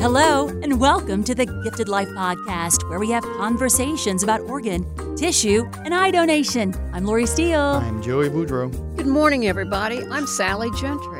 [0.00, 4.84] Hello, and welcome to the Gifted Life Podcast, where we have conversations about organ,
[5.14, 6.74] tissue, and eye donation.
[6.92, 7.60] I'm Lori Steele.
[7.60, 8.72] I'm Joey Boudreau.
[8.96, 10.02] Good morning, everybody.
[10.10, 11.17] I'm Sally Gentry.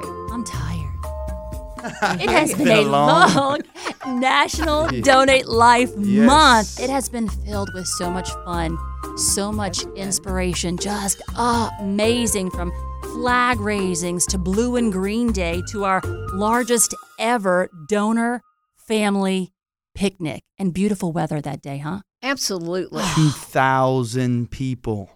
[2.03, 2.21] I'm tired.
[2.23, 3.61] It has been, been a a long- long
[4.21, 6.27] National Donate Life Yes.
[6.27, 6.81] Month.
[6.81, 8.77] It has been filled with so much fun,
[9.17, 12.73] so much inspiration, just amazing from
[13.15, 16.01] flag raisings to Blue and Green Day to our
[16.33, 18.43] largest ever donor
[18.77, 19.53] family
[19.95, 22.01] picnic and beautiful weather that day, huh?
[22.23, 23.03] Absolutely.
[23.15, 25.11] 2,000 people.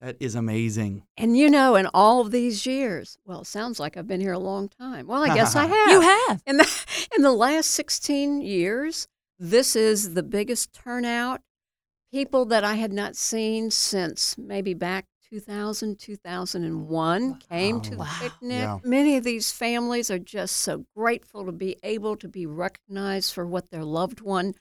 [0.00, 1.04] That is amazing.
[1.16, 4.32] and you know, in all of these years, well, it sounds like I've been here
[4.32, 5.06] a long time.
[5.06, 5.90] Well, I guess I have.
[5.90, 6.42] You have.
[6.46, 6.84] In the,
[7.16, 9.08] in the last 16 years,
[9.38, 11.40] this is the biggest turnout.
[12.12, 18.60] People that I had not seen since maybe back 2000, 2001 came to the picnic.
[18.60, 18.78] Yeah.
[18.84, 23.46] Many of these families are just so grateful to be able to be recognized for
[23.46, 24.54] what their loved one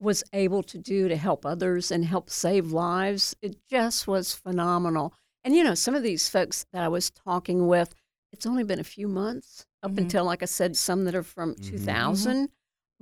[0.00, 3.36] was able to do to help others and help save lives.
[3.42, 5.12] It just was phenomenal.
[5.44, 7.94] And you know, some of these folks that I was talking with,
[8.32, 9.98] it's only been a few months up Mhm.
[9.98, 11.62] until, like I said, some that are from Mhm.
[11.62, 12.48] 2000.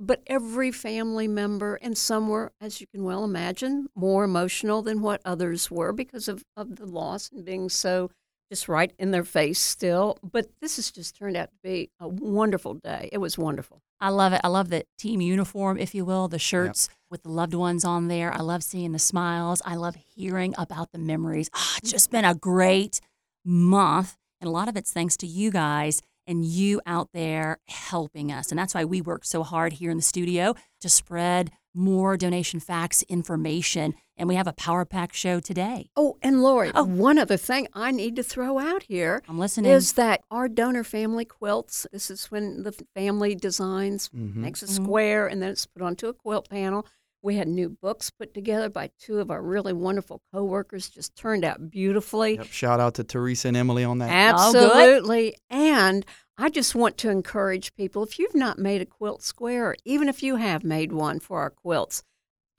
[0.01, 5.01] But every family member, and some were, as you can well imagine, more emotional than
[5.01, 8.09] what others were because of, of the loss and being so
[8.49, 10.17] just right in their face still.
[10.23, 13.09] But this has just turned out to be a wonderful day.
[13.11, 13.81] It was wonderful.
[14.01, 14.41] I love it.
[14.43, 18.07] I love the team uniform, if you will, the shirts with the loved ones on
[18.07, 18.33] there.
[18.33, 19.61] I love seeing the smiles.
[19.65, 21.49] I love hearing about the memories.
[21.53, 23.01] Ah, it's just been a great
[23.43, 24.15] month.
[24.41, 28.51] And a lot of it's thanks to you guys and you out there helping us.
[28.51, 32.59] And that's why we work so hard here in the studio to spread more donation
[32.59, 33.95] facts information.
[34.19, 35.89] And we have a Power Pack show today.
[35.95, 36.83] Oh, and Lori, Oh.
[36.83, 39.71] one other thing I need to throw out here I'm listening.
[39.71, 44.35] is that our donor family quilts, this is when the family designs, Mhm.
[44.35, 44.83] makes a Mhm.
[44.83, 46.85] square, and then it's put onto a quilt panel.
[47.21, 51.45] We had new books put together by two of our really wonderful coworkers, just turned
[51.45, 52.35] out beautifully.
[52.35, 52.47] Yep.
[52.47, 54.35] Shout out to Teresa and Emily on that.
[54.35, 54.37] Oh.
[54.47, 55.35] Absolutely.
[55.49, 56.05] and
[56.37, 60.07] I just want to encourage people if you've not made a quilt square, or even
[60.07, 62.01] if you have made one for our quilts,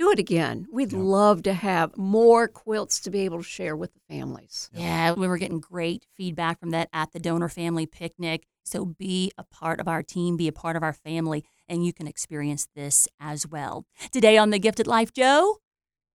[0.00, 0.66] do it again.
[0.72, 0.98] We'd Yeah.
[0.98, 4.70] love to have more quilts to be able to share with the families.
[4.72, 8.46] Yeah, we were getting great feedback from that at the donor family picnic.
[8.64, 11.92] So be a part of our team, be a part of our family, and you
[11.92, 13.84] can experience this as well.
[14.10, 15.58] Today on The Gifted Life, Joe,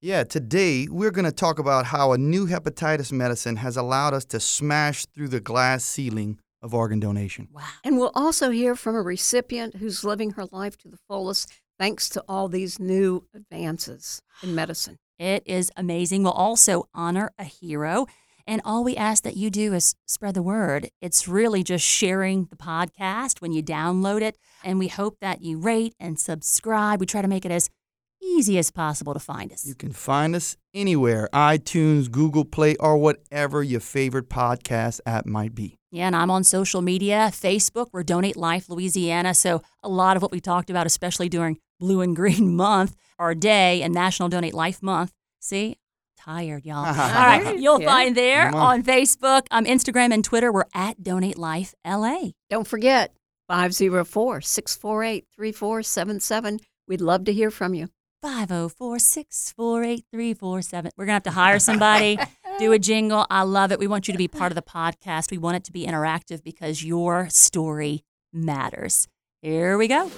[0.02, 4.26] Yeah, today we're going to talk about how a new hepatitis medicine has allowed us
[4.26, 7.48] to smash through the glass ceiling of organ donation.
[7.52, 7.64] wow.
[7.84, 12.10] And we'll also hear from a recipient who's living her life to the fullest thanks
[12.10, 14.98] to all these new advances in medicine.
[15.18, 16.24] It is amazing.
[16.24, 18.08] We'll also honor a hero.
[18.48, 20.90] And all we ask that you do is spread the word.
[21.02, 24.38] It's really just sharing the podcast when you download it.
[24.64, 27.00] And we hope that you rate and subscribe.
[27.00, 27.70] We try to make it as
[28.22, 29.66] easy as possible to find us.
[29.66, 35.56] You can find us anywhere iTunes, Google Play, or whatever your favorite podcast app might
[35.56, 35.78] be.
[35.92, 39.34] Yeah, and I'm on social media, Facebook, we're Donate Life Louisiana.
[39.34, 43.34] So a lot of what we talked about, especially during Blue and Green Month or
[43.36, 45.12] Day and National Donate Life Month.
[45.40, 45.78] See,
[46.18, 46.86] tired, y'all.
[46.86, 47.88] All right, you'll Yeah.
[47.88, 48.56] find there on.
[48.56, 50.52] on Facebook, um, Instagram, and Twitter.
[50.52, 52.30] We're at Donate Life LA.
[52.50, 53.14] Don't forget
[53.48, 56.60] 504 648 3477.
[56.88, 57.90] We'd love to hear from you.
[58.22, 60.92] 504 648 3447.
[60.98, 62.18] We're going to have to hire somebody,
[62.60, 63.28] do a jingle.
[63.30, 63.78] I love it.
[63.78, 65.30] We want you to be part of the podcast.
[65.30, 68.04] We want it to be interactive because your story
[68.34, 69.08] matters.
[69.44, 70.10] Here we go.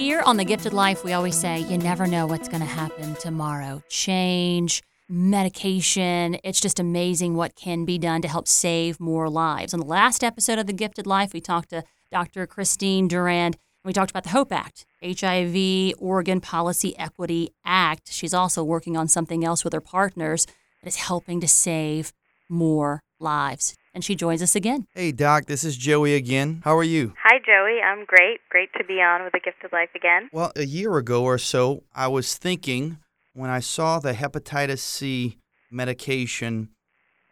[0.00, 3.16] Here on The Gifted Life, we always say you never know what's going to happen
[3.16, 3.82] tomorrow.
[3.90, 6.38] Change, medication.
[6.42, 9.74] It's just amazing what can be done to help save more lives.
[9.74, 12.46] On the last episode of The Gifted Life, we talked to Dr.
[12.46, 13.56] Christine Durand.
[13.56, 18.10] And we talked about the HOPE Act, HIV Organ Policy Equity Act.
[18.10, 20.46] She's also working on something else with her partners
[20.82, 22.14] that is helping to save
[22.48, 23.76] more lives.
[23.92, 24.86] And she joins us again.
[24.94, 26.62] Hey, Doc, this is Joey again.
[26.64, 27.12] How are you?
[27.24, 27.80] Hi, Joey.
[27.80, 28.38] I'm great.
[28.48, 30.28] Great to be on with the Gift of Life again.
[30.32, 32.98] Well, a year ago or so, I was thinking
[33.34, 35.38] when I saw the hepatitis C
[35.72, 36.68] medication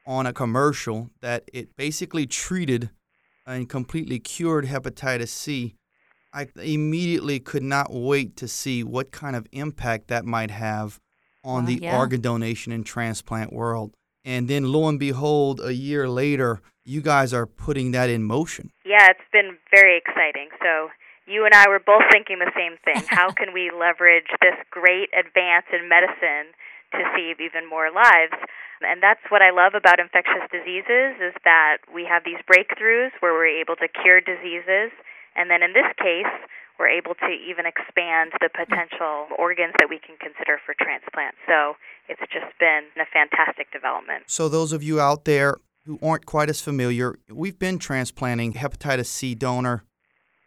[0.04, 2.90] on a commercial that it basically treated
[3.46, 5.76] and completely cured hepatitis C.
[6.32, 10.98] I immediately could not wait to see what kind of impact that might have
[11.44, 11.96] on the yeah.
[11.96, 13.94] organ donation and transplant world.
[14.24, 18.70] And then lo and behold, a year later, you guys are putting that in motion.
[18.84, 20.48] Yeah, it's been very exciting.
[20.62, 20.88] So
[21.26, 23.04] you and I were both thinking the same thing.
[23.12, 26.56] How can we leverage this great advance in medicine
[26.96, 28.36] to save even more lives?
[28.80, 33.34] And that's what I love about infectious diseases is that we have these breakthroughs where
[33.34, 34.94] we're able to cure diseases
[35.34, 36.30] and then in this case
[36.78, 41.34] we're able to even expand the potential organs that we can consider for transplant.
[41.46, 41.74] So
[42.08, 44.24] it's just been a fantastic development.
[44.26, 49.06] So, those of you out there who aren't quite as familiar, we've been transplanting hepatitis
[49.06, 49.84] C donor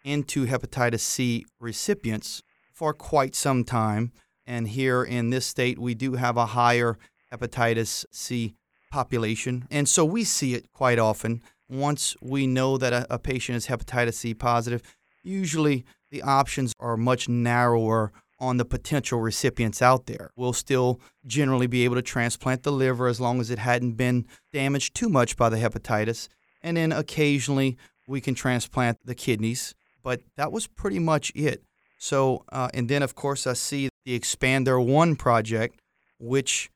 [0.03, 2.41] into hepatitis C recipients
[2.73, 4.11] for quite some time.
[4.47, 6.97] And here in this state, we do have a higher
[7.31, 8.55] hepatitis C
[8.91, 9.67] population.
[9.69, 11.41] And so we see it quite often.
[11.69, 14.81] Once we know that a, a patient is hepatitis C positive,
[15.23, 20.31] usually the options are much narrower on the potential recipients out there.
[20.35, 24.25] We'll still generally be able to transplant the liver as long as it hadn't been
[24.51, 26.27] damaged too much by the hepatitis.
[26.61, 27.77] And then occasionally
[28.07, 31.63] we can transplant the kidneys, but that was pretty much it.
[31.99, 35.79] So, uh, and then of course, I see the Expander One project,
[36.19, 36.71] which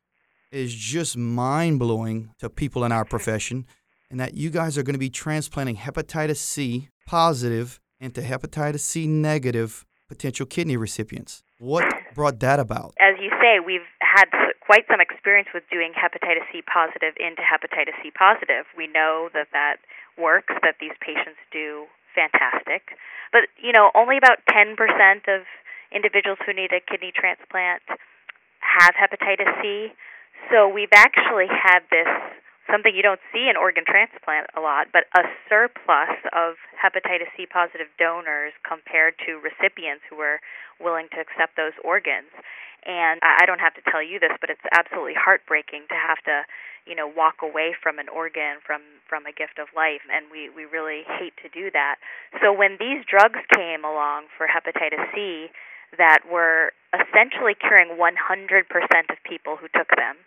[0.51, 3.65] is just mind blowing to people in our profession,
[4.11, 9.07] and that you guys are going to be transplanting hepatitis C positive into hepatitis C
[9.07, 11.43] negative potential kidney recipients.
[11.59, 12.93] What brought that about?
[12.99, 14.25] As you say, we've had
[14.61, 18.65] quite some experience with doing hepatitis C positive into hepatitis C positive.
[18.77, 19.77] We know that that
[20.17, 22.97] works, that these patients do fantastic.
[23.31, 24.77] But, you know, only about 10%
[25.27, 25.43] of
[25.91, 27.83] individuals who need a kidney transplant
[28.59, 29.93] have hepatitis C.
[30.51, 32.09] So we've actually had this
[32.69, 37.45] something you don't see in organ transplant a lot, but a surplus of hepatitis C
[37.45, 40.41] positive donors compared to recipients who were
[40.79, 42.31] willing to accept those organs.
[42.85, 46.45] And I don't have to tell you this, but it's absolutely heartbreaking to have to,
[46.85, 50.53] you know, walk away from an organ from from a gift of life, and we
[50.53, 51.97] we really hate to do that.
[52.45, 55.49] So when these drugs came along for hepatitis C,
[55.97, 58.69] that were essentially curing 100%
[59.09, 60.17] of people who took them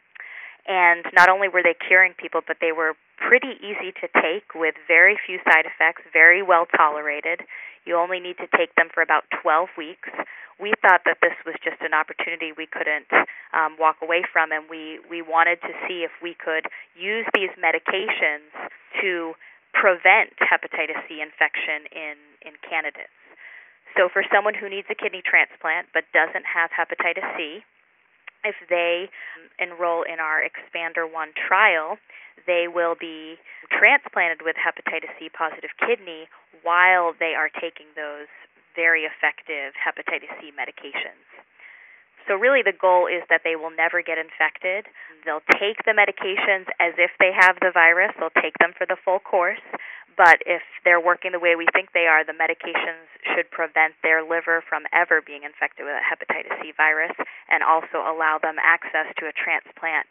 [0.68, 4.76] and not only were they curing people, but they were pretty easy to take with
[4.86, 7.40] very few side effects, very well tolerated.
[7.88, 10.12] You only need to take them for about 12 weeks.
[10.60, 13.08] We thought that this was just an opportunity we couldn't
[13.56, 17.50] um, walk away from, and we, we wanted to see if we could use these
[17.56, 18.52] medications
[19.00, 19.32] to
[19.72, 23.14] prevent hepatitis C infection in, in candidates.
[23.96, 27.64] So, for someone who needs a kidney transplant but doesn't have hepatitis C,
[28.44, 29.10] if they
[29.58, 31.98] enroll in our Expander 1 trial,
[32.46, 33.36] they will be
[33.70, 36.28] transplanted with hepatitis C positive kidney
[36.62, 38.30] while they are taking those
[38.74, 41.26] very effective hepatitis C medications.
[42.28, 44.84] So, really, the goal is that they will never get infected.
[45.24, 49.00] They'll take the medications as if they have the virus, they'll take them for the
[49.00, 49.64] full course.
[50.18, 54.20] But if they're working the way we think they are, the medications should prevent their
[54.22, 57.12] liver from ever being infected with a hepatitis C virus
[57.48, 60.08] and also allow them access to a transplant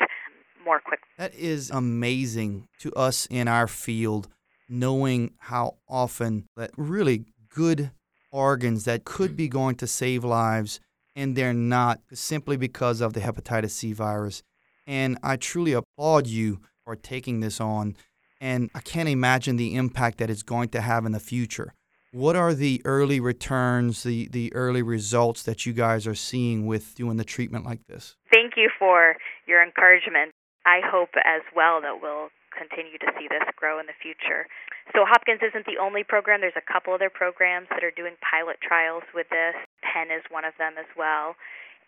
[0.64, 1.10] more quickly.
[1.18, 4.30] That is amazing to us in our field,
[4.70, 7.92] knowing how often that really good
[8.32, 10.80] organs that could be going to save lives
[11.18, 14.42] and they're not simply because of the hepatitis C virus.
[14.86, 17.98] And I truly applaud you for taking this on
[18.40, 21.74] and I can't imagine the impact that it's going to have in the future.
[22.12, 26.96] What are the early returns, the, the early results that you guys are seeing with
[26.96, 28.16] doing the treatment like this?
[28.32, 29.16] Thank you for
[29.46, 30.32] your encouragement.
[30.66, 34.48] I hope as well that we'll continue to see this grow in the future.
[34.96, 36.40] So, Hopkins isn't the only program.
[36.40, 39.54] There's a couple other programs that are doing pilot trials with this.
[39.84, 41.36] Penn is one of them as well.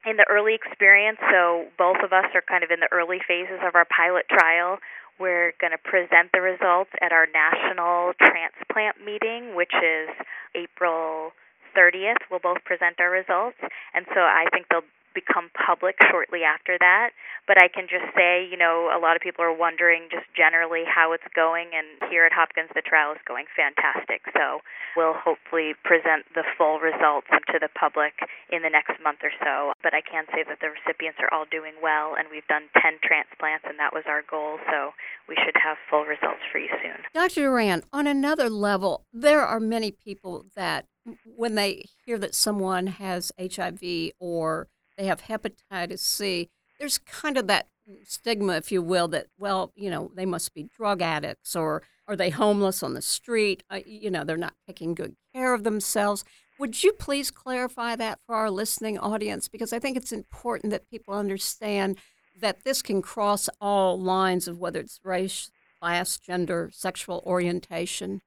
[0.05, 3.59] In the early experience, so both of us are kind of in the early phases
[3.63, 4.79] of our pilot trial.
[5.19, 10.09] We're going to present the results at our national transplant meeting, which is
[10.55, 11.31] April
[11.75, 12.23] 30th.
[12.31, 13.57] We'll both present our results.
[13.93, 17.11] And so I think they'll become public shortly after that.
[17.47, 20.83] But I can just say, you know, a lot of people are wondering just generally
[20.85, 24.21] how it's going, and here at Hopkins, the trial is going fantastic.
[24.37, 24.61] So
[24.95, 28.13] we'll hopefully present the full results to the public
[28.53, 29.73] in the next month or so.
[29.81, 33.01] But I can say that the recipients are all doing well, and we've done 10
[33.01, 34.59] transplants, and that was our goal.
[34.69, 34.93] So
[35.27, 37.01] we should have full results for you soon.
[37.13, 37.49] Dr.
[37.49, 40.85] Durand, on another level, there are many people that
[41.25, 44.67] when they hear that someone has HIV or
[44.99, 47.67] they have hepatitis C, there's kind of that
[48.03, 52.17] stigma, if you will, that, well, you know, they must be drug addicts or are
[52.17, 53.63] they homeless on the street?
[53.69, 56.25] Uh, you know, they're not taking good care of themselves.
[56.59, 59.47] Would you please clarify that for our listening audience?
[59.47, 61.97] Because I think it's important that people understand
[62.41, 68.21] that this can cross all lines of whether it's race, class, gender, sexual orientation.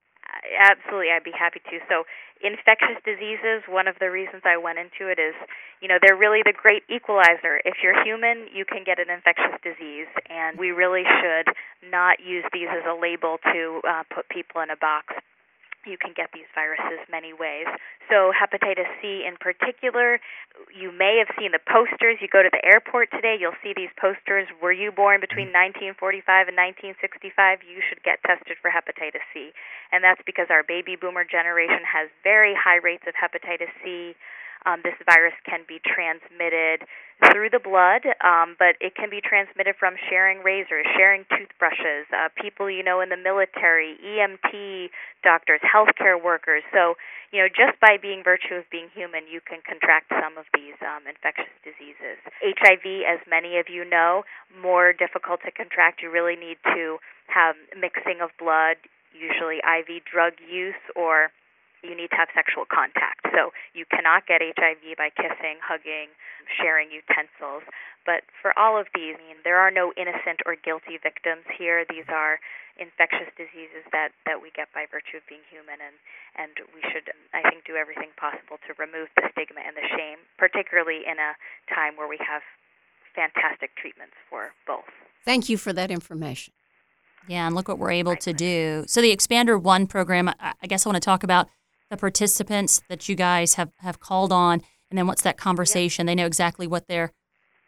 [0.58, 1.78] Absolutely, I'd be happy to.
[1.88, 2.04] So,
[2.42, 5.34] infectious diseases, one of the reasons I went into it is,
[5.80, 7.62] you know, they're really the great equalizer.
[7.64, 11.54] If you're human, you can get an infectious disease, and we really should
[11.90, 15.14] not use these as a label to uh, put people in a box
[15.86, 17.66] you can get these viruses many ways.
[18.10, 20.20] So, hepatitis C in particular,
[20.70, 22.18] you may have seen the posters.
[22.20, 24.48] You go to the airport today, you'll see these posters.
[24.60, 25.94] Were you born between mm-hmm.
[25.96, 26.56] 1945 and
[26.98, 27.64] 1965?
[27.66, 29.50] You should get tested for hepatitis C.
[29.90, 34.14] And that's because our baby boomer generation has very high rates of hepatitis C.
[34.64, 36.86] Um, this virus can be transmitted
[37.30, 42.28] through the blood, um, but it can be transmitted from sharing razors, sharing toothbrushes, uh,
[42.34, 44.90] people you know in the military, EMT
[45.22, 46.62] doctors, healthcare workers.
[46.72, 46.94] So,
[47.30, 50.74] you know, just by being virtue of being human, you can contract some of these
[50.82, 52.18] um, infectious diseases.
[52.42, 54.24] HIV, as many of you know,
[54.60, 56.02] more difficult to contract.
[56.02, 56.98] You really need to
[57.30, 58.76] have mixing of blood,
[59.14, 61.30] usually IV drug use or
[61.82, 63.26] you need to have sexual contact.
[63.34, 66.14] So you cannot get HIV by kissing, hugging,
[66.46, 67.66] sharing utensils.
[68.06, 71.86] But for all of these, I mean, there are no innocent or guilty victims here.
[71.86, 72.38] These are
[72.78, 75.96] infectious diseases that, that we get by virtue of being human, and,
[76.34, 80.24] and we should, I think, do everything possible to remove the stigma and the shame,
[80.38, 81.36] particularly in a
[81.68, 82.42] time where we have
[83.14, 84.88] fantastic treatments for both.
[85.24, 86.54] Thank you for that information.
[87.28, 88.84] Yeah, and look what we're able to do.
[88.88, 91.48] So the Expander One program, I guess I want to talk about
[91.92, 96.06] the participants that you guys have, have called on, and then what's that conversation?
[96.06, 97.12] They know exactly what they're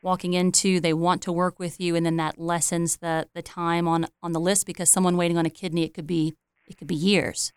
[0.03, 0.81] walking into.
[0.81, 4.33] They want to work with you, and then that lessens the, the time on, on
[4.33, 6.35] the list because someone waiting on a kidney, it could be
[6.67, 7.53] it could be years.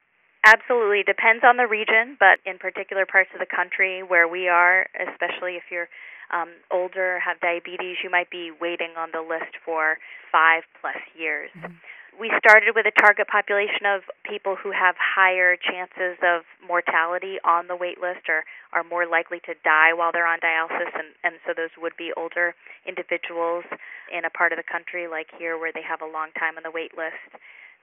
[0.45, 1.03] Absolutely.
[1.03, 5.53] Depends on the region, but in particular parts of the country where we are, especially
[5.53, 5.87] if you're
[6.33, 9.97] um, older, have diabetes, you might be waiting on the list for
[10.29, 11.49] five plus years.
[11.57, 11.75] Mm-hmm
[12.17, 17.69] we started with a target population of people who have higher chances of mortality on
[17.69, 18.41] the wait list or
[18.73, 22.09] are more likely to die while they're on dialysis and, and so those would be
[22.17, 22.57] older
[22.89, 23.63] individuals
[24.09, 26.65] in a part of the country like here where they have a long time on
[26.65, 27.21] the wait list.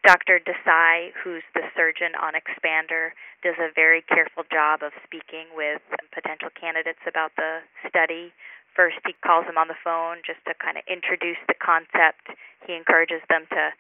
[0.03, 0.37] Dr.
[0.43, 5.81] Desai, who's the surgeon on Expander, does a very careful job of speaking with
[6.13, 8.35] potential candidates about the study.
[8.77, 12.37] First, he calls them on the phone just to kind of introduce the concept.
[12.67, 13.73] He encourages them to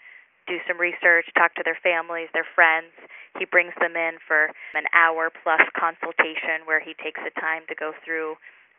[0.46, 2.92] do some research, talk to their families, their friends.
[3.38, 7.74] He brings them in for an hour plus consultation where he takes the time to
[7.74, 8.36] go through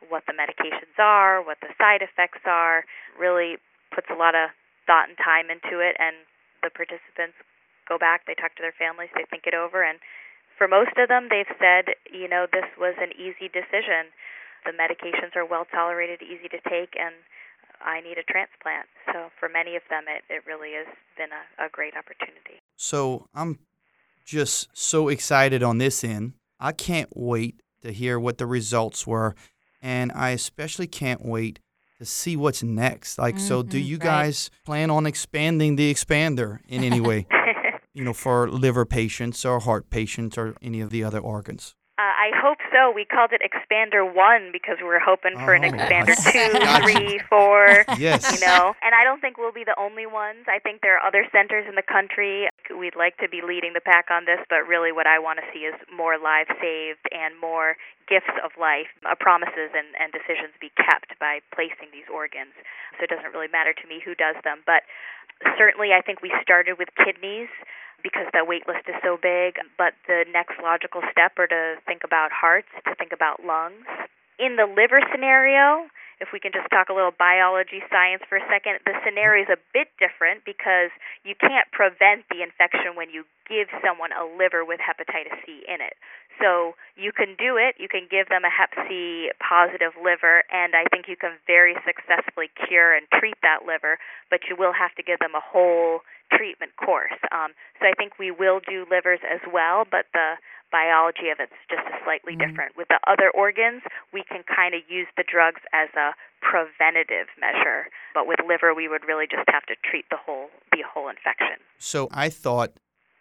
[0.10, 2.86] what the medications are, what the side effects are,
[3.18, 3.58] really
[3.94, 4.52] puts a lot of
[4.86, 6.16] thought and time into it and
[6.62, 7.38] the participants
[7.90, 9.98] go back, they talk to their families, they think it over and
[10.58, 14.14] for most of them they've said, you know, this was an easy decision.
[14.64, 17.14] The medications are well tolerated, easy to take and
[17.82, 18.88] I need a transplant.
[19.12, 22.62] So for many of them, it, it really has been a, a great opportunity.
[22.76, 23.60] So I'm
[24.26, 26.34] just so excited on this end.
[26.60, 29.36] I can't wait to hear what the results were.
[29.82, 31.60] And I especially can't wait
[32.00, 33.18] to see what's next.
[33.18, 33.88] Like, mm-hmm, so do mm-hmm.
[33.88, 34.04] you right.
[34.04, 37.28] guys plan on expanding the expander in any way?
[37.94, 41.76] you know, for liver patients or heart patients or any of the other organs?
[42.26, 42.90] I hope so.
[42.90, 47.22] We called it Expander One because we were hoping for oh, an Expander Two, Three,
[47.30, 47.86] Four.
[48.02, 48.26] yes.
[48.34, 50.50] You know, and I don't think we'll be the only ones.
[50.50, 52.50] I think there are other centers in the country.
[52.74, 55.46] We'd like to be leading the pack on this, but really, what I want to
[55.54, 57.78] see is more lives saved and more
[58.10, 62.58] gifts of life, uh, promises and, and decisions be kept by placing these organs.
[62.98, 64.82] So it doesn't really matter to me who does them, but
[65.62, 67.54] certainly, I think we started with kidneys
[68.04, 69.56] because the wait list is so big.
[69.78, 73.86] But the next logical step are to think about hearts, to think about lungs.
[74.40, 75.88] In the liver scenario,
[76.20, 79.52] if we can just talk a little biology science for a second, the scenario is
[79.52, 80.92] a bit different because
[81.24, 85.84] you can't prevent the infection when you give someone a liver with hepatitis C in
[85.84, 86.00] it.
[86.40, 90.76] So you can do it, you can give them a hep C positive liver, and
[90.76, 94.00] I think you can very successfully cure and treat that liver,
[94.30, 97.16] but you will have to give them a whole treatment course.
[97.32, 100.36] Um, so I think we will do livers as well, but the
[100.72, 102.50] biology of it's just slightly mm-hmm.
[102.50, 102.78] different.
[102.78, 103.82] With the other organs,
[104.14, 108.88] we can kind of use the drugs as a preventative measure, but with liver, we
[108.88, 111.58] would really just have to treat the whole the whole infection.
[111.78, 112.74] So I thought,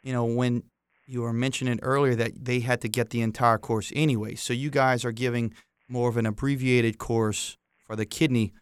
[0.03, 0.65] you know, when
[1.07, 4.71] you were mentioning earlier that they had to get the entire course anyway, so you
[4.71, 5.55] guys are giving
[5.89, 7.57] more of an abbreviated course
[7.87, 8.53] for the kidney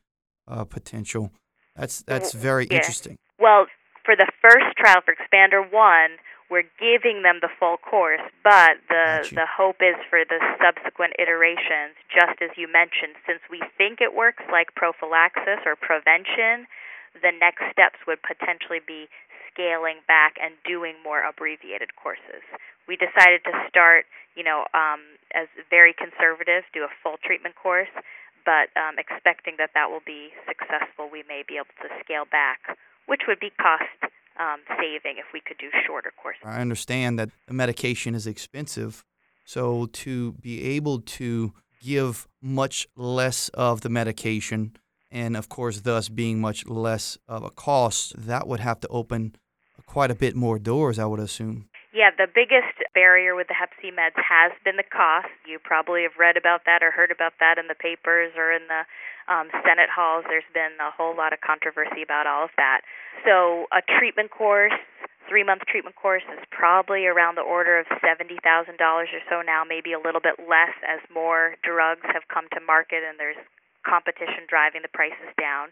[0.48, 1.32] uh, potential.
[1.76, 2.76] That's that's very yeah.
[2.76, 3.16] interesting.
[3.38, 3.66] Well,
[4.04, 5.72] for the first trial for Expander 1,
[6.50, 11.96] we're giving them the full course, but the the hope is for the subsequent iterations,
[12.12, 16.68] just as you mentioned, since we think it works like prophylaxis or prevention,
[17.24, 19.08] the next steps would potentially be
[19.48, 22.44] scaling back and doing more abbreviated courses.
[22.84, 24.04] We decided to start,
[24.36, 27.92] you know, um, as very conservative, do a full treatment course,
[28.44, 32.76] but um, expecting that that will be successful, we may be able to scale back,
[33.06, 36.42] which would be cost um, saving if we could do shorter courses.
[36.44, 39.04] I understand that the medication is expensive.
[39.44, 44.76] So to be able to give much less of the medication
[45.10, 49.36] and of course thus being much less of a cost, that would have to open
[49.84, 51.68] quite a bit more doors, I would assume.
[51.92, 55.28] Yeah, the biggest barrier with the Hep C meds has been the cost.
[55.46, 58.62] You probably have read about that or heard about that in the papers or in
[58.68, 58.88] the
[59.28, 60.24] um, Senate halls.
[60.28, 62.82] There's been a whole lot of controversy about all of that.
[63.24, 64.74] So, a treatment course,
[65.28, 69.92] three month treatment course, is probably around the order of $70,000 or so now, maybe
[69.92, 73.38] a little bit less as more drugs have come to market and there's
[73.86, 75.70] competition driving the prices down.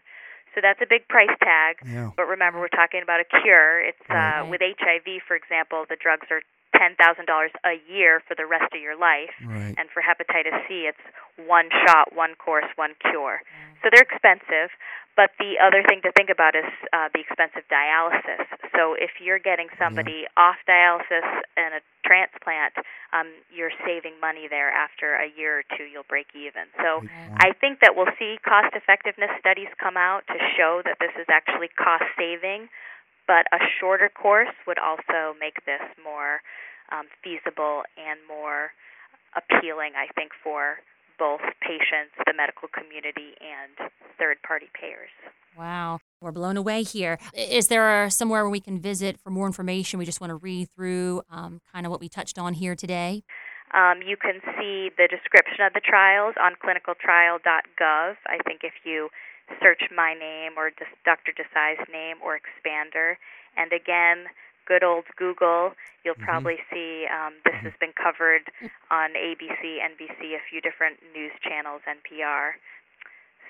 [0.53, 1.79] So that's a big price tag.
[1.85, 2.11] Yeah.
[2.15, 3.79] But remember, we're talking about a cure.
[3.79, 6.43] It's uh, with HIV, for example, the drugs are
[6.75, 9.75] ten thousand dollars a year for the rest of your life, Right.
[9.77, 11.01] and for hepatitis C, it's
[11.47, 13.41] one shot, one course, one cure.
[13.83, 14.69] So they're expensive.
[15.17, 16.63] But the other thing to think about is
[16.95, 18.47] uh, the expense of dialysis.
[18.71, 21.27] So if you're getting somebody off dialysis
[21.59, 22.79] and a transplant,
[23.11, 24.71] um, you're saving money there.
[24.71, 26.63] After a year or two, you'll break even.
[26.79, 27.03] So.
[27.37, 31.25] I think that we'll see cost effectiveness studies come out to show that this is
[31.29, 32.69] actually cost saving,
[33.31, 36.41] but a shorter course would also make this more
[36.91, 38.71] um, feasible and more
[39.39, 40.79] appealing, I think, for
[41.17, 45.11] both patients, the medical community, and third party payers.
[45.57, 47.19] Wow, we're blown away here.
[47.33, 49.97] Is there somewhere where we can visit for more information?
[49.97, 53.23] We just want to read through um, kind of what we touched on here today.
[53.73, 58.15] Um, you can see the description of the trials on clinicaltrial.gov.
[58.27, 59.07] I think if you
[59.61, 60.71] search my name or
[61.05, 61.33] Dr.
[61.33, 63.15] Desai's name or Expander,
[63.57, 64.29] and again,
[64.65, 65.73] good old Google,
[66.03, 66.23] you'll Mhm.
[66.25, 68.51] probably see um, this has been covered
[68.89, 72.55] on ABC, NBC, a few different news channels, NPR.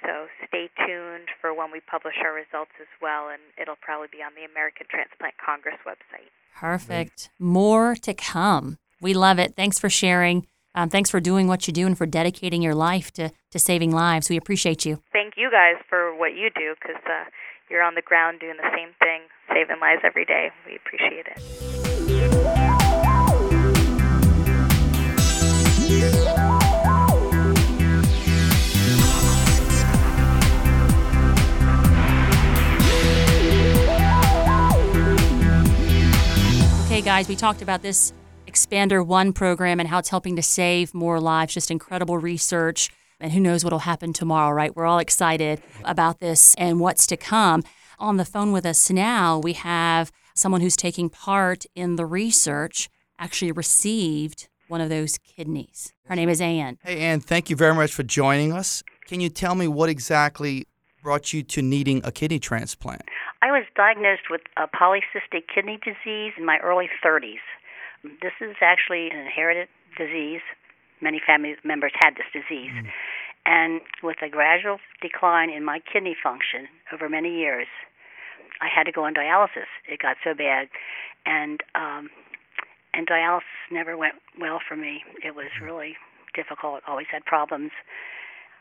[0.06, 4.24] So stay tuned for when we publish our results as well, and it'll probably be
[4.24, 6.32] on the American Transplant Congress website.
[6.56, 7.30] Perfect.
[7.38, 8.78] More to come.
[9.00, 9.56] We love it.
[9.56, 10.48] Thanks for sharing.
[10.74, 13.92] Um, thanks for doing what you do and for dedicating your life to, to saving
[13.92, 14.30] lives.
[14.30, 15.02] We appreciate you.
[15.12, 17.26] thank you guys for what you do because uh,
[17.70, 20.52] you're on the ground doing the same thing, saving lives every day.
[20.66, 21.38] We appreciate it.
[36.86, 38.14] Okay, guys, we talked about this
[38.52, 41.54] Expander One program and how it's helping to save more lives.
[41.54, 42.90] Just incredible research.
[43.20, 44.76] And who knows what will happen tomorrow, right?
[44.76, 47.64] We're all excited about this and what's to come.
[47.98, 52.90] On the phone with us now, we have someone who's taking part in the research,
[53.20, 55.94] actually received one of those kidneys.
[56.08, 56.78] Her name is Anne.
[56.84, 58.84] Hey, Anne, thank you very much for joining us.
[59.06, 60.66] Can you tell me what exactly
[61.04, 63.04] brought you to needing a kidney transplant?
[63.44, 67.40] I was diagnosed with a polycystic kidney disease in my early 30s.
[68.04, 70.42] This is actually an inherited disease.
[71.02, 72.72] Many family members had this disease.
[73.46, 77.68] And with a gradual decline in my kidney function over many years,
[78.62, 79.70] I had to go on dialysis.
[79.90, 80.70] It got so bad.
[81.26, 82.10] And um
[82.94, 85.04] and dialysis never went well for me.
[85.24, 85.96] It was really
[86.36, 86.82] difficult.
[86.88, 87.72] Always had problems.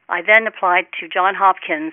[0.08, 1.92] I then applied to John Hopkins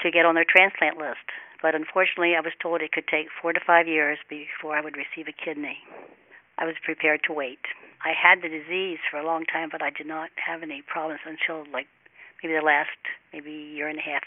[0.00, 3.52] to get on their transplant list, but unfortunately, I was told it could take four
[3.52, 5.78] to five years before I would receive a kidney.
[6.58, 7.60] I was prepared to wait.
[8.04, 11.20] I had the disease for a long time, but I did not have any problems
[11.26, 11.86] until like
[12.42, 12.90] maybe the last
[13.32, 14.22] maybe year and a half.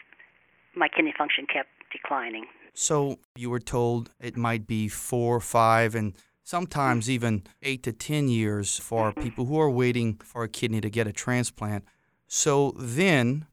[0.75, 2.45] My kidney function kept declining.
[2.73, 8.27] So you were told it might be four, five, and sometimes even eight to 10
[8.27, 9.21] years for mm-hmm.
[9.21, 11.85] people who are waiting for a kidney to get a transplant.
[12.27, 13.47] So then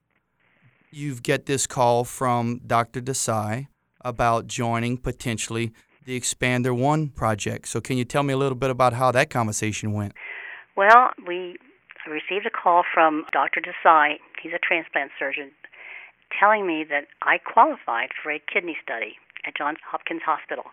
[0.91, 3.01] you get this call from Dr.
[3.01, 3.69] Desai
[4.03, 5.73] about joining potentially
[6.05, 7.69] the Expander One project.
[7.69, 10.15] So can you tell me a little bit about how that conversation went?
[10.77, 11.57] Well, we
[12.09, 13.61] received a call from Dr.
[13.61, 14.19] Desai.
[14.43, 15.51] He's a transplant surgeon,
[16.39, 20.65] telling me that I qualified for a kidney study at Johns Hopkins Hospital.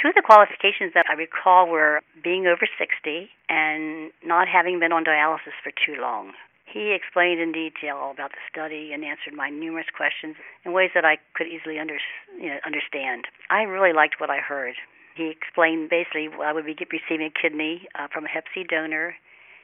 [0.00, 4.92] Two of the qualifications that I recall were being over 60 and not having been
[4.92, 6.32] on dialysis for too long.
[6.76, 10.90] He explained in detail all about the study and answered my numerous questions in ways
[10.94, 11.96] that I could easily under,
[12.36, 13.24] you know, understand.
[13.48, 14.74] I really liked what I heard.
[15.16, 19.16] He explained basically I would be receiving a kidney uh, from a Hep C donor,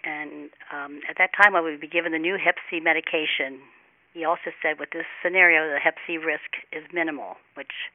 [0.04, 3.60] and um, at that time I would be given the new Hep C medication.
[4.14, 7.92] He also said with this scenario the Hep C risk is minimal, which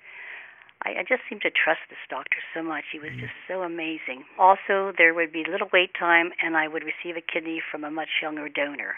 [0.85, 2.85] I, I just seem to trust this doctor so much.
[2.91, 3.19] He was mm.
[3.19, 4.25] just so amazing.
[4.37, 7.91] Also, there would be little wait time, and I would receive a kidney from a
[7.91, 8.95] much younger donor.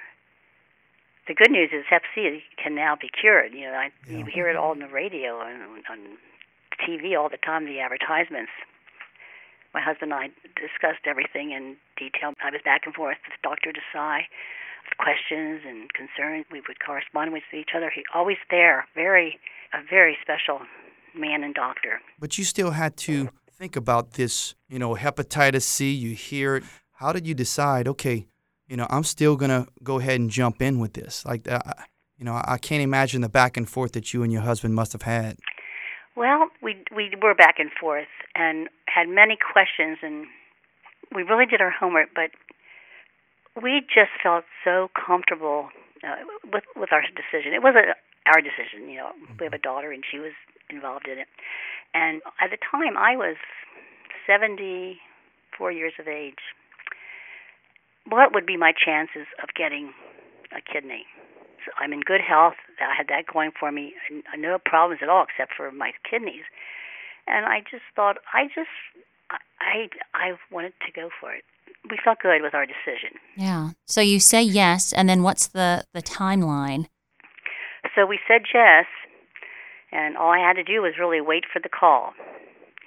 [1.27, 3.53] The good news is Hep C can now be cured.
[3.53, 4.17] You know, I, yeah.
[4.17, 4.95] you hear it all on the mm-hmm.
[4.95, 6.17] radio and on
[6.81, 7.65] TV all the time.
[7.65, 8.51] The advertisements.
[9.73, 12.33] My husband and I discussed everything in detail.
[12.41, 13.69] I was back and forth with Dr.
[13.69, 14.25] Desai
[14.81, 16.49] with questions and concerns.
[16.51, 17.91] We would correspond with each other.
[17.93, 19.37] He always there, very
[19.71, 20.65] a very special
[21.15, 22.01] man and doctor.
[22.19, 25.91] But you still had to think about this, you know, hepatitis C.
[25.91, 26.63] You hear it.
[26.93, 27.87] How did you decide?
[27.87, 28.27] Okay,
[28.67, 31.25] you know, I'm still gonna go ahead and jump in with this.
[31.25, 31.59] Like, uh,
[32.17, 34.93] you know, I can't imagine the back and forth that you and your husband must
[34.93, 35.37] have had.
[36.15, 40.27] Well, we we were back and forth and had many questions, and
[41.15, 42.09] we really did our homework.
[42.13, 42.31] But
[43.61, 45.69] we just felt so comfortable
[46.03, 46.15] uh,
[46.51, 47.53] with with our decision.
[47.53, 49.11] It wasn't our decision, you know.
[49.39, 49.63] We have a mm-hmm.
[49.63, 50.33] daughter, and she was
[50.69, 51.27] involved in it.
[51.93, 53.37] And at the time, I was
[54.27, 56.41] 74 years of age.
[58.07, 59.93] What would be my chances of getting
[60.51, 61.05] a kidney?
[61.65, 62.55] So I'm in good health.
[62.79, 63.93] I had that going for me.
[64.37, 66.45] No problems at all except for my kidneys.
[67.27, 68.73] And I just thought, I just,
[69.59, 71.43] I, I wanted to go for it.
[71.89, 73.17] We felt good with our decision.
[73.35, 73.71] Yeah.
[73.85, 76.87] So you say yes, and then what's the the timeline?
[77.99, 78.85] So we said yes,
[79.91, 82.13] and all I had to do was really wait for the call.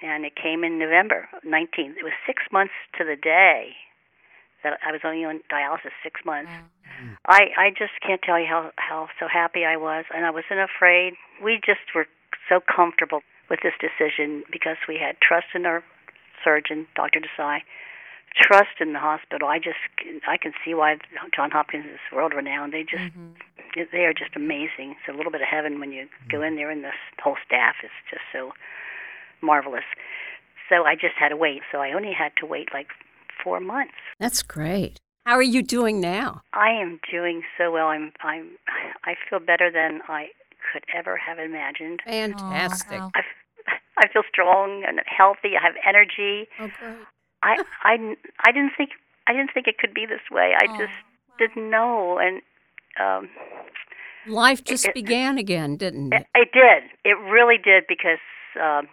[0.01, 2.01] And it came in November 19th.
[2.01, 3.77] It was six months to the day
[4.63, 6.49] that I was only on dialysis six months.
[7.27, 10.65] I I just can't tell you how how so happy I was, and I wasn't
[10.65, 11.13] afraid.
[11.43, 12.07] We just were
[12.49, 13.21] so comfortable
[13.51, 15.83] with this decision because we had trust in our
[16.43, 17.19] surgeon, Dr.
[17.21, 17.59] Desai,
[18.35, 19.47] trust in the hospital.
[19.47, 19.77] I just
[20.27, 20.97] I can see why
[21.35, 22.73] John Hopkins is world renowned.
[22.73, 23.83] They just mm-hmm.
[23.91, 24.95] they are just amazing.
[24.97, 26.91] It's a little bit of heaven when you go in there, and the
[27.23, 28.51] whole staff is just so
[29.41, 29.85] marvelous.
[30.69, 31.61] So I just had to wait.
[31.71, 32.87] So I only had to wait like
[33.43, 33.93] four months.
[34.19, 34.99] That's great.
[35.25, 36.41] How are you doing now?
[36.53, 37.87] I am doing so well.
[37.87, 38.51] I'm I'm
[39.05, 40.27] I feel better than I
[40.71, 42.01] could ever have imagined.
[42.05, 42.99] Fantastic.
[42.99, 43.21] I,
[43.97, 45.55] I feel strong and healthy.
[45.59, 46.47] I have energy.
[46.59, 46.97] Oh, great.
[47.43, 48.91] I I I didn't think
[49.27, 50.53] I didn't think it could be this way.
[50.57, 51.35] I oh, just wow.
[51.39, 52.41] didn't know, and
[52.99, 53.29] um,
[54.27, 56.25] life just it, began again, didn't it?
[56.33, 56.83] It did.
[57.03, 58.23] It really did because
[58.61, 58.87] um,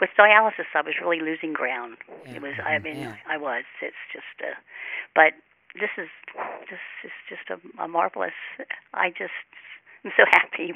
[0.00, 1.98] with dialysis, I was really losing ground.
[2.26, 2.54] Yeah, it was.
[2.64, 3.16] I mean, yeah.
[3.28, 3.64] I was.
[3.82, 4.24] It's just.
[4.40, 4.54] Uh,
[5.14, 5.34] but
[5.74, 6.08] this is
[6.70, 8.32] this is just a, a marvelous.
[8.94, 9.32] I just
[10.04, 10.72] I'm so happy.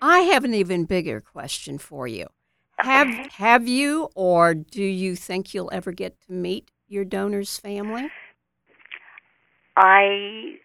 [0.00, 2.26] I have an even bigger question for you.
[2.78, 8.10] Have have you or do you think you'll ever get to meet your donor's family?
[9.76, 10.56] I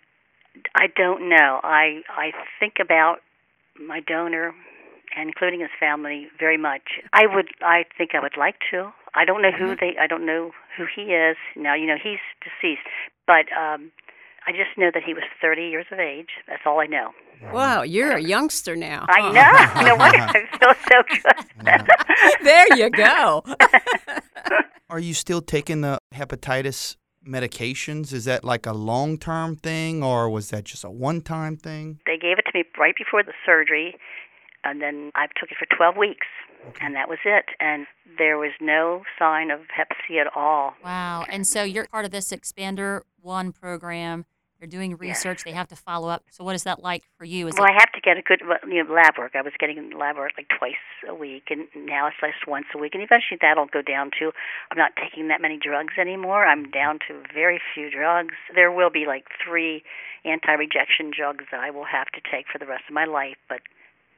[0.75, 1.59] I don't know.
[1.63, 3.17] I I think about
[3.79, 4.53] my donor
[5.17, 6.99] including his family very much.
[7.13, 8.91] I would I think I would like to.
[9.15, 9.75] I don't know who mm-hmm.
[9.79, 11.37] they I don't know who he is.
[11.55, 12.87] Now, you know, he's deceased,
[13.25, 13.91] but um
[14.49, 16.29] I just know that he was 30 years of age.
[16.47, 17.11] That's all I know.
[17.53, 19.05] Wow, you're a youngster now.
[19.07, 19.81] I know.
[19.89, 21.03] no wonder I feel so
[21.63, 21.87] good.
[22.43, 23.43] there you go.
[24.89, 26.95] Are you still taking the hepatitis
[27.27, 28.11] medications?
[28.11, 31.99] Is that like a long term thing or was that just a one time thing?
[32.07, 33.97] They gave it to me right before the surgery,
[34.63, 36.25] and then I took it for 12 weeks.
[36.69, 36.87] Okay.
[36.87, 37.45] And that was it.
[37.59, 37.85] And
[38.17, 40.73] there was no sign of Hep C at all.
[40.83, 41.23] Wow.
[41.29, 44.25] And so you're part of this Expander One program.
[44.59, 45.39] They're doing research.
[45.39, 45.43] Yes.
[45.45, 46.23] They have to follow up.
[46.29, 47.47] So, what is that like for you?
[47.47, 49.31] Is well, it- I have to get a good you know, lab work.
[49.33, 50.75] I was getting lab work like twice
[51.07, 52.93] a week, and now it's just once a week.
[52.93, 54.31] And eventually, that'll go down to
[54.71, 56.45] I'm not taking that many drugs anymore.
[56.45, 56.71] I'm mm-hmm.
[56.71, 58.35] down to very few drugs.
[58.53, 59.81] There will be like three
[60.25, 63.61] anti-rejection drugs that I will have to take for the rest of my life, but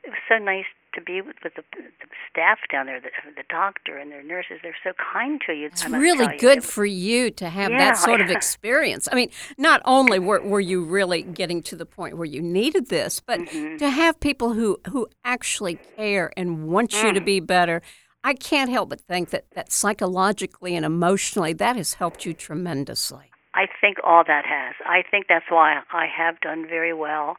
[0.04, 3.44] it was so nice to be with, with the, the staff down there, the, the
[3.50, 4.60] doctor and their nurses.
[4.64, 5.68] They're so kind to you.
[5.68, 9.08] It's really good for you to have yeah, that sort of experience.
[9.12, 12.90] I mean, not only were, were you really getting to the point where you needed
[12.90, 13.78] this, but mm-hmm.
[13.78, 17.04] to have people who, who actually care and want mm.
[17.04, 17.26] you to mm.
[17.26, 17.82] be better.
[18.24, 23.32] I can't help but think that, that psychologically and emotionally that has helped you tremendously.
[23.54, 24.76] I think all that has.
[24.86, 27.38] I think that's why I have done very well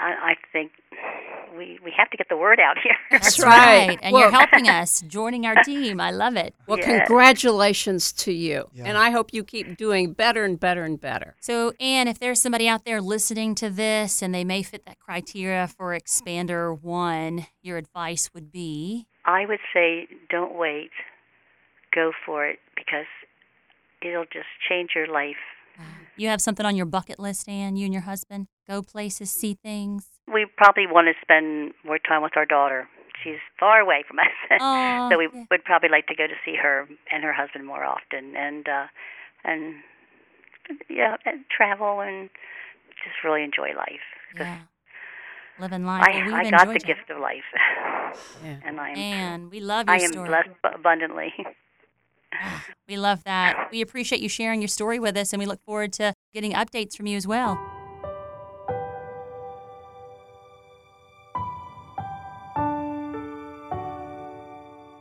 [0.00, 0.72] I, I think
[1.56, 2.94] we we have to get the word out here.
[3.10, 3.88] That's That's right.
[3.88, 3.98] right.
[4.02, 6.00] And Well- you're helping us, joining our team.
[6.00, 6.54] I love it.
[6.66, 7.04] Well, Yeah.
[7.06, 8.68] congratulations to you.
[8.72, 8.84] Yeah.
[8.86, 11.34] And I hope you keep doing better and better and better.
[11.40, 14.98] So, Anne, if there's somebody out there listening to this and they may fit that
[14.98, 20.90] criteria for Expander One, your advice would be I would say don't wait.
[21.94, 23.06] Go for it because
[24.02, 25.36] it'll just change your life.
[26.20, 28.46] You have something on your bucket list, Anne, you and your husband?
[28.68, 30.06] Go places, see things.
[30.32, 32.88] We probably want to spend more time with our daughter.
[33.24, 34.26] She's far away from us.
[34.60, 35.44] Aw, so we yeah.
[35.50, 38.86] would probably like to go to see her and her husband more often and uh
[39.44, 39.74] and
[40.88, 42.30] yeah, and travel and
[43.02, 44.06] just really enjoy life.
[44.36, 44.58] Yeah.
[45.58, 46.04] Living life.
[46.06, 46.94] I Well, I got the enjoyed you.
[46.94, 47.44] gift of life.
[48.44, 48.56] Yeah.
[48.64, 50.28] and I'm Anne, we love your I am story.
[50.28, 51.32] blessed abundantly.
[52.88, 53.68] We love that.
[53.70, 56.96] We appreciate you sharing your story with us, and we look forward to getting updates
[56.96, 57.54] from you as well.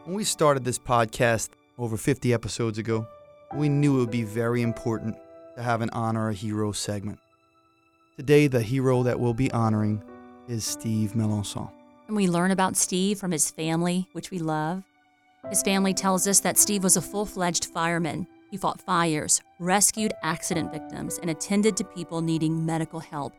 [0.05, 1.49] When we started this podcast
[1.79, 3.07] over 50 episodes ago,
[3.55, 5.17] we knew it would be very important
[5.55, 7.19] to have an Honor a Hero segment.
[8.17, 10.03] Today, the hero that we'll be honoring
[10.47, 11.71] is Steve Melancon.
[12.07, 14.83] And we learn about Steve from his family, which we love.
[15.47, 18.27] His family tells us that Steve was a full fledged fireman.
[18.51, 23.33] He fought fires, rescued accident victims, and attended to people needing medical help.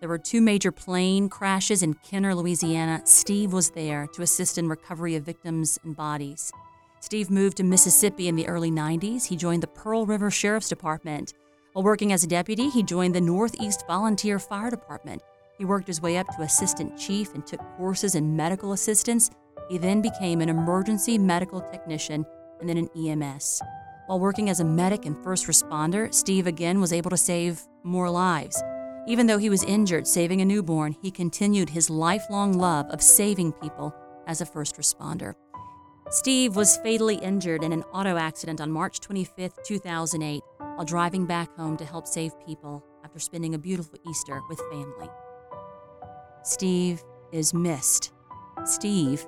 [0.00, 3.02] There were two major plane crashes in Kenner, Louisiana.
[3.04, 6.52] Steve was there to assist in recovery of victims and bodies.
[7.00, 9.26] Steve moved to Mississippi in the early 90s.
[9.26, 11.34] He joined the Pearl River Sheriff's Department.
[11.72, 15.22] While working as a deputy, he joined the Northeast Volunteer Fire Department.
[15.58, 19.30] He worked his way up to assistant chief and took courses in medical assistance.
[19.68, 22.26] He then became an emergency medical technician
[22.60, 23.60] and then an EMS.
[24.06, 28.10] While working as a medic and first responder, Steve again was able to save more
[28.10, 28.62] lives.
[29.06, 33.52] Even though he was injured saving a newborn, he continued his lifelong love of saving
[33.52, 33.94] people
[34.26, 35.34] as a first responder.
[36.10, 41.54] Steve was fatally injured in an auto accident on March 25, 2008, while driving back
[41.56, 45.08] home to help save people after spending a beautiful Easter with family.
[46.42, 48.12] Steve is missed.
[48.64, 49.26] Steve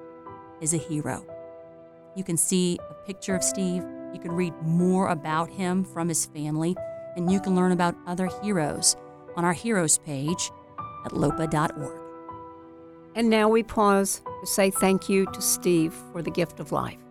[0.61, 1.25] is a hero.
[2.15, 6.27] You can see a picture of Steve, you can read more about him from his
[6.27, 6.77] family,
[7.17, 8.97] and you can learn about other heroes
[9.37, 10.51] on our heroes page
[11.05, 12.01] at lopa.org.
[13.15, 17.06] And now we pause to say thank you to Steve for the gift of life.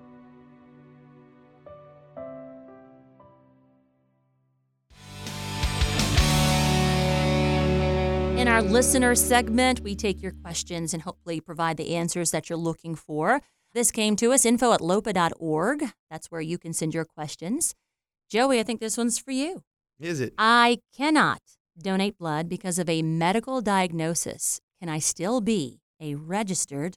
[8.55, 12.95] Our listener segment, we take your questions and hopefully provide the answers that you're looking
[12.95, 13.41] for.
[13.73, 15.83] This came to us, info at lopa.org.
[16.09, 17.75] That's where you can send your questions.
[18.29, 19.63] Joey, I think this one's for you.
[19.99, 20.33] Is it?
[20.37, 21.41] I cannot
[21.77, 24.61] donate blood because of a medical diagnosis.
[24.79, 26.95] Can I still be a registered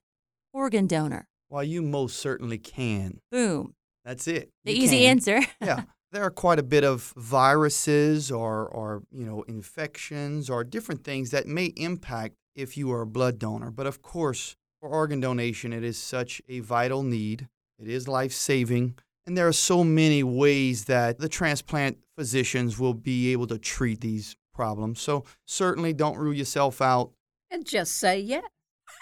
[0.52, 1.26] organ donor?
[1.50, 3.18] Well, you most certainly can.
[3.32, 3.74] Boom.
[4.04, 4.50] That's it.
[4.64, 5.10] The You easy can.
[5.10, 5.40] answer.
[5.60, 5.82] yeah.
[6.10, 11.30] There are quite a bit of viruses or, or, you know, infections or different things
[11.30, 13.70] that may impact if you are a blood donor.
[13.70, 17.48] But of course, for organ donation, it is such a vital need.
[17.78, 18.94] It is life saving.
[19.26, 24.00] And there are so many ways that the transplant physicians will be able to treat
[24.00, 25.00] these problems.
[25.00, 27.12] So certainly don't rule yourself out.
[27.50, 28.44] And just say yes.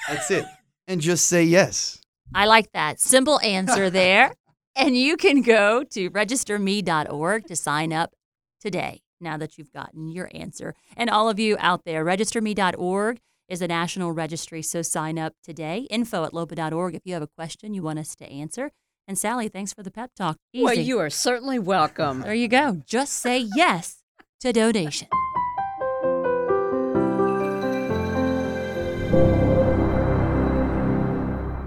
[0.09, 0.45] That's it.
[0.89, 2.01] and just say yes.
[2.35, 3.01] I like that.
[3.01, 4.33] Simple answer there.
[4.77, 8.15] And you can go to registerme.org to sign up
[8.61, 10.75] today now that you've gotten your answer.
[10.97, 15.87] And all of you out there, registerme.org is a national registry, so sign up today.
[15.91, 18.71] Info at lopa.org if you have a question you want us to answer.
[19.09, 20.37] And Sally, thanks for the pep talk.
[20.53, 20.65] Easy.
[20.65, 22.23] Well, you are certainly welcome.
[22.23, 22.83] there you go.
[22.87, 24.03] Just say yes
[24.41, 25.09] to donation.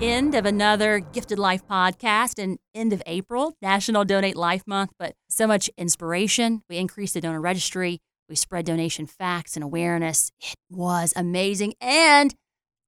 [0.01, 5.13] End of another Gifted Life podcast and end of April, National Donate Life Month, but
[5.29, 6.61] so much inspiration.
[6.69, 7.99] We increased the donor registry.
[8.29, 10.31] We spread donation facts and awareness.
[10.39, 11.73] It was amazing.
[11.81, 12.33] And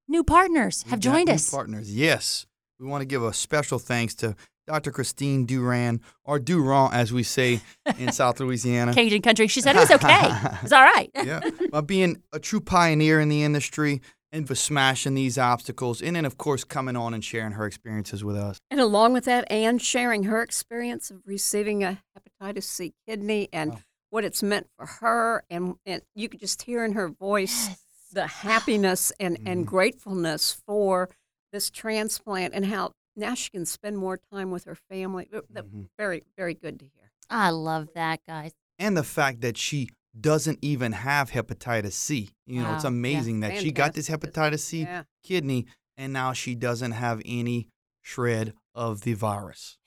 [0.08, 1.50] new partners have joined new us.
[1.50, 2.46] Partners, yes.
[2.80, 4.34] We want to give a special thanks to
[4.66, 4.92] Dr.
[4.92, 7.60] Christine Duran, or Durant, as we say
[7.98, 8.94] in South Louisiana.
[8.94, 9.48] Cajun Country.
[9.48, 10.30] She said it was okay.
[10.64, 11.10] It's all right.
[11.14, 16.16] yeah, by being a true pioneer in the industry and for smashing these obstacles, and
[16.16, 18.58] then of course coming on and sharing her experiences with us.
[18.70, 23.72] And along with that, Anne sharing her experience of receiving a hepatitis C kidney and
[23.72, 23.80] Wow.
[24.10, 25.44] what it's meant for her.
[25.50, 27.70] And, and you could just hear in her voice
[28.12, 29.70] the happiness and, and Mhm.
[29.70, 31.10] gratefulness for
[31.52, 35.28] this transplant and how now she can spend more time with her family.
[35.32, 35.88] That- Mhm.
[35.98, 37.12] Very, very good to hear.
[37.30, 38.52] I love that, guys.
[38.80, 42.30] And the fact that she doesn't even have hepatitis C.
[42.46, 42.90] You know, it's Wow.
[42.90, 42.96] Yeah.
[42.98, 45.04] amazing that she got this hepatitis C Yeah.
[45.24, 45.66] kidney
[45.98, 47.68] and now she doesn't have any
[48.02, 49.78] shred of the virus.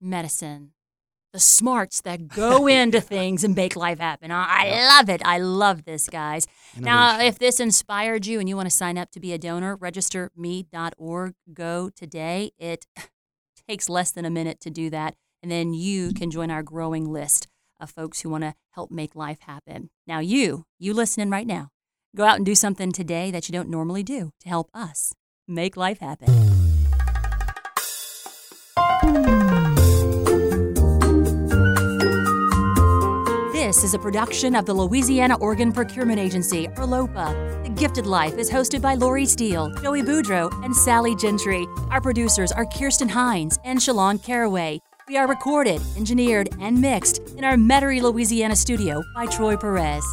[0.00, 0.72] medicine,
[1.32, 4.30] the smarts that go into things and make life happen.
[4.30, 5.22] I, I love it.
[5.24, 6.46] I love this, guys.
[6.76, 9.76] Now, if this inspired you and you want to sign up to be a donor,
[9.76, 11.34] register me.org.
[11.52, 12.50] Go today.
[12.58, 12.86] It
[13.68, 15.14] takes less than a minute to do that.
[15.42, 17.46] And then you can join our growing list
[17.82, 19.90] of folks who want to help make life happen.
[20.06, 21.68] Now, you, you listening right now,
[22.16, 25.12] go out and do something today that you don't normally do to help us
[25.48, 26.28] make life happen.
[33.52, 37.62] This is a production of the Louisiana Organ Procurement Agency, or LOPA.
[37.64, 41.66] The Gifted Life is hosted by Lori Steele, Joey Boudreau, and Sally Gentry.
[41.90, 44.78] Our producers are Kirsten Hines and Shalon Caraway.
[45.08, 50.04] We are recorded, engineered, and mixed in our Metairie, Louisiana studio by Troy Perez.